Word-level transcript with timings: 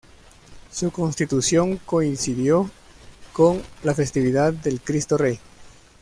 Su 0.71 0.89
constitución 0.91 1.77
coincidió 1.77 2.67
con 3.33 3.61
la 3.83 3.93
festividad 3.93 4.51
del 4.51 4.81
Cristo 4.81 5.15
Rey. 5.15 5.39